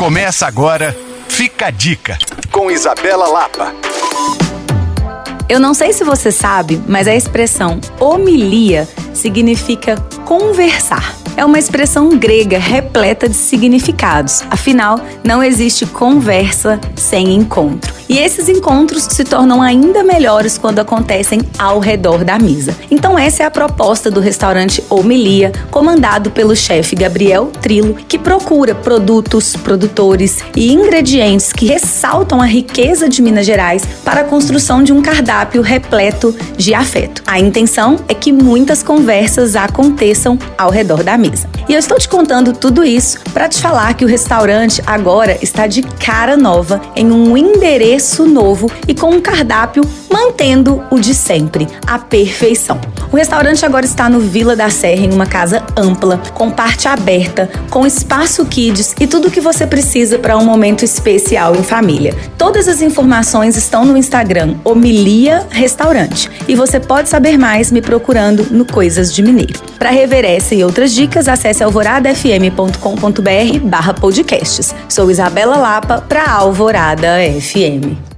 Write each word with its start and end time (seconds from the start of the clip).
Começa 0.00 0.46
agora, 0.46 0.96
fica 1.28 1.66
a 1.66 1.70
dica, 1.70 2.16
com 2.50 2.70
Isabela 2.70 3.28
Lapa. 3.28 3.74
Eu 5.46 5.60
não 5.60 5.74
sei 5.74 5.92
se 5.92 6.02
você 6.02 6.32
sabe, 6.32 6.82
mas 6.88 7.06
a 7.06 7.14
expressão 7.14 7.78
homilia 8.00 8.88
significa 9.12 9.96
conversar. 10.24 11.14
É 11.36 11.44
uma 11.44 11.58
expressão 11.58 12.16
grega 12.18 12.58
repleta 12.58 13.28
de 13.28 13.36
significados. 13.36 14.42
Afinal, 14.50 14.98
não 15.22 15.44
existe 15.44 15.84
conversa 15.84 16.80
sem 16.96 17.34
encontro. 17.34 17.99
E 18.10 18.18
esses 18.18 18.48
encontros 18.48 19.04
se 19.04 19.22
tornam 19.22 19.62
ainda 19.62 20.02
melhores 20.02 20.58
quando 20.58 20.80
acontecem 20.80 21.42
ao 21.56 21.78
redor 21.78 22.24
da 22.24 22.40
mesa. 22.40 22.74
Então, 22.90 23.16
essa 23.16 23.44
é 23.44 23.46
a 23.46 23.50
proposta 23.52 24.10
do 24.10 24.18
restaurante 24.18 24.82
Homilia, 24.90 25.52
comandado 25.70 26.28
pelo 26.28 26.56
chefe 26.56 26.96
Gabriel 26.96 27.52
Trilo, 27.62 27.94
que 27.94 28.18
procura 28.18 28.74
produtos, 28.74 29.54
produtores 29.54 30.38
e 30.56 30.72
ingredientes 30.72 31.52
que 31.52 31.66
ressaltam 31.66 32.42
a 32.42 32.46
riqueza 32.46 33.08
de 33.08 33.22
Minas 33.22 33.46
Gerais 33.46 33.84
para 34.04 34.22
a 34.22 34.24
construção 34.24 34.82
de 34.82 34.92
um 34.92 35.00
cardápio 35.00 35.62
repleto 35.62 36.34
de 36.56 36.74
afeto. 36.74 37.22
A 37.28 37.38
intenção 37.38 37.94
é 38.08 38.14
que 38.14 38.32
muitas 38.32 38.82
conversas 38.82 39.54
aconteçam 39.54 40.36
ao 40.58 40.72
redor 40.72 41.04
da 41.04 41.16
mesa. 41.16 41.48
E 41.68 41.74
eu 41.74 41.78
estou 41.78 41.96
te 41.96 42.08
contando 42.08 42.52
tudo 42.52 42.82
isso 42.82 43.20
para 43.32 43.48
te 43.48 43.62
falar 43.62 43.94
que 43.94 44.04
o 44.04 44.08
restaurante 44.08 44.82
agora 44.84 45.38
está 45.40 45.68
de 45.68 45.82
cara 45.82 46.36
nova 46.36 46.80
em 46.96 47.12
um 47.12 47.36
endereço 47.36 47.99
preço 48.00 48.26
novo 48.26 48.66
e 48.88 48.94
com 48.94 49.10
um 49.10 49.20
cardápio 49.20 49.82
mantendo 50.10 50.82
o 50.90 50.98
de 50.98 51.14
sempre, 51.14 51.68
a 51.86 51.98
perfeição. 51.98 52.80
O 53.12 53.16
restaurante 53.16 53.64
agora 53.64 53.84
está 53.86 54.08
no 54.08 54.20
Vila 54.20 54.54
da 54.56 54.68
Serra, 54.68 55.04
em 55.04 55.12
uma 55.12 55.26
casa 55.26 55.62
ampla, 55.76 56.20
com 56.34 56.50
parte 56.50 56.88
aberta, 56.88 57.48
com 57.70 57.86
espaço 57.86 58.44
kids 58.44 58.94
e 59.00 59.06
tudo 59.06 59.28
o 59.28 59.30
que 59.30 59.40
você 59.40 59.66
precisa 59.66 60.18
para 60.18 60.36
um 60.36 60.44
momento 60.44 60.84
especial 60.84 61.54
em 61.56 61.62
família. 61.62 62.14
Todas 62.36 62.68
as 62.68 62.82
informações 62.82 63.56
estão 63.56 63.84
no 63.84 63.96
Instagram 63.96 64.56
Homilia 64.64 65.46
Restaurante 65.50 66.30
e 66.48 66.54
você 66.54 66.80
pode 66.80 67.08
saber 67.08 67.38
mais 67.38 67.70
me 67.70 67.80
procurando 67.80 68.46
no 68.50 68.64
Coisas 68.64 69.14
de 69.14 69.22
Mineiro. 69.22 69.60
Para 69.78 69.90
rever 69.90 70.24
essa 70.24 70.54
e 70.54 70.62
outras 70.62 70.92
dicas, 70.92 71.28
acesse 71.28 71.62
alvoradafm.com.br 71.62 73.58
barra 73.62 73.94
podcasts. 73.94 74.74
Sou 74.88 75.10
Isabela 75.10 75.56
Lapa 75.56 76.04
para 76.06 76.30
Alvorada 76.30 77.18
FM. 77.40 78.09